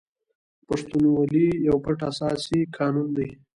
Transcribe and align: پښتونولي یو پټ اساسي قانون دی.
پښتونولي 0.67 1.47
یو 1.67 1.77
پټ 1.83 1.99
اساسي 2.11 2.59
قانون 2.77 3.07
دی. 3.17 3.29